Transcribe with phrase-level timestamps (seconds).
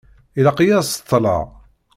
[0.39, 1.45] Ilaq-iyi ad ṣeṭṭeleɣ.